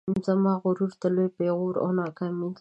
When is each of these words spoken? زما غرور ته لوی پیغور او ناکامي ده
زما 0.27 0.53
غرور 0.63 0.91
ته 1.01 1.07
لوی 1.15 1.29
پیغور 1.37 1.75
او 1.83 1.89
ناکامي 1.99 2.49
ده 2.55 2.59